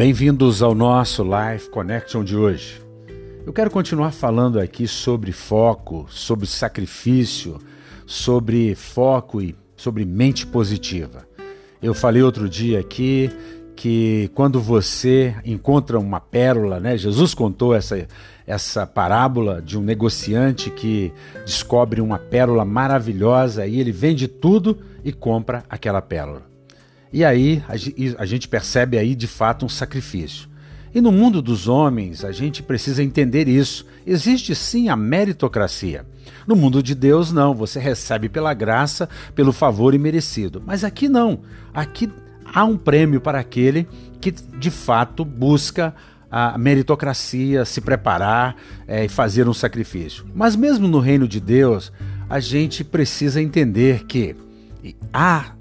[0.00, 2.80] Bem-vindos ao nosso Life Connection de hoje.
[3.44, 7.58] Eu quero continuar falando aqui sobre foco, sobre sacrifício,
[8.06, 11.28] sobre foco e sobre mente positiva.
[11.82, 13.30] Eu falei outro dia aqui
[13.76, 16.96] que quando você encontra uma pérola, né?
[16.96, 18.08] Jesus contou essa,
[18.46, 21.12] essa parábola de um negociante que
[21.44, 26.48] descobre uma pérola maravilhosa e ele vende tudo e compra aquela pérola.
[27.12, 27.62] E aí
[28.18, 30.48] a gente percebe aí de fato um sacrifício.
[30.94, 33.86] E no mundo dos homens, a gente precisa entender isso.
[34.04, 36.04] Existe sim a meritocracia.
[36.46, 37.54] No mundo de Deus, não.
[37.54, 40.60] Você recebe pela graça, pelo favor imerecido.
[40.64, 41.40] Mas aqui não.
[41.72, 42.10] Aqui
[42.44, 43.86] há um prêmio para aquele
[44.20, 45.94] que de fato busca
[46.30, 48.56] a meritocracia, se preparar
[48.86, 50.24] é, e fazer um sacrifício.
[50.34, 51.92] Mas mesmo no reino de Deus,
[52.28, 54.36] a gente precisa entender que
[55.12, 55.52] há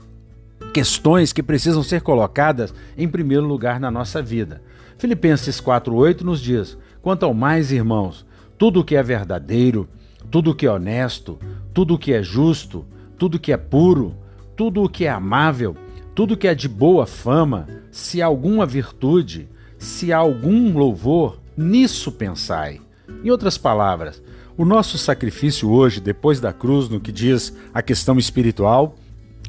[0.69, 4.61] questões que precisam ser colocadas em primeiro lugar na nossa vida.
[4.97, 8.25] Filipenses 4:8 nos diz: "Quanto ao mais, irmãos,
[8.57, 9.87] tudo o que é verdadeiro,
[10.29, 11.39] tudo o que é honesto,
[11.73, 12.85] tudo o que é justo,
[13.17, 14.15] tudo o que é puro,
[14.55, 15.75] tudo o que é amável,
[16.13, 19.47] tudo que é de boa fama, se há alguma virtude,
[19.77, 22.81] se há algum louvor, nisso pensai.
[23.23, 24.21] Em outras palavras,
[24.57, 28.95] o nosso sacrifício hoje, depois da cruz, no que diz a questão espiritual,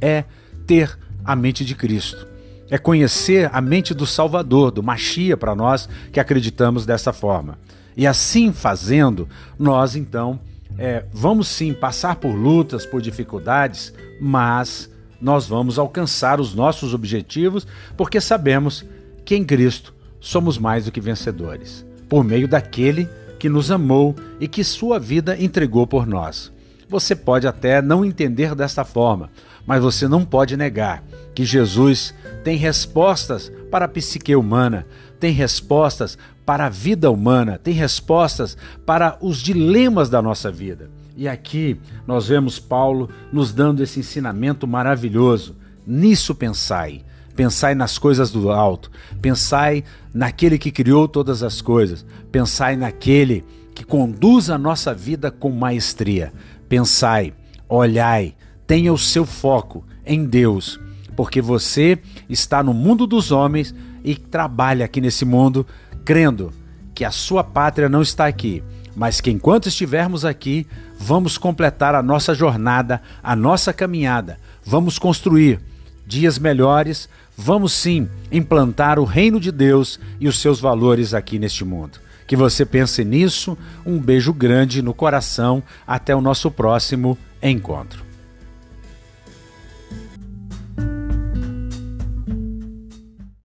[0.00, 0.24] é
[0.66, 2.26] ter a mente de Cristo.
[2.70, 7.58] É conhecer a mente do Salvador, do Machia para nós que acreditamos dessa forma.
[7.96, 10.38] E assim fazendo, nós então
[10.78, 14.88] é, vamos sim passar por lutas, por dificuldades, mas
[15.20, 18.84] nós vamos alcançar os nossos objetivos, porque sabemos
[19.24, 24.48] que em Cristo somos mais do que vencedores, por meio daquele que nos amou e
[24.48, 26.52] que sua vida entregou por nós.
[26.90, 29.30] Você pode até não entender desta forma,
[29.64, 34.84] mas você não pode negar que Jesus tem respostas para a psique humana,
[35.20, 40.90] tem respostas para a vida humana, tem respostas para os dilemas da nossa vida.
[41.16, 45.54] E aqui nós vemos Paulo nos dando esse ensinamento maravilhoso.
[45.86, 47.04] Nisso pensai.
[47.36, 48.90] Pensai nas coisas do alto.
[49.22, 52.04] Pensai naquele que criou todas as coisas.
[52.32, 53.44] Pensai naquele
[53.74, 56.32] que conduz a nossa vida com maestria.
[56.70, 57.34] Pensai,
[57.68, 60.78] olhai, tenha o seu foco em Deus,
[61.16, 61.98] porque você
[62.28, 65.66] está no mundo dos homens e trabalha aqui nesse mundo
[66.04, 66.52] crendo
[66.94, 68.62] que a sua pátria não está aqui,
[68.94, 70.64] mas que enquanto estivermos aqui,
[70.96, 75.60] vamos completar a nossa jornada, a nossa caminhada, vamos construir
[76.06, 81.64] dias melhores, vamos sim implantar o reino de Deus e os seus valores aqui neste
[81.64, 81.98] mundo.
[82.30, 88.09] Que você pense nisso, um beijo grande no coração, até o nosso próximo encontro.